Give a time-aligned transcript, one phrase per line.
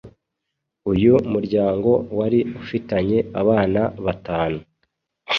[0.91, 4.59] Uyu muryango wari ufitanye abana batanu